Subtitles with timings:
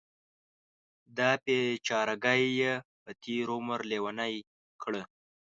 [1.17, 4.35] دا بیچارګۍ یې په تېر عمر لیونۍ
[4.81, 5.01] کړه.